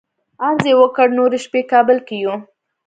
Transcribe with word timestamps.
عرض 0.45 0.63
یې 0.69 0.75
وکړ 0.81 1.07
نورې 1.19 1.37
شپې 1.45 1.61
کابل 1.71 1.97
کې 2.07 2.15
یو. 2.23 2.35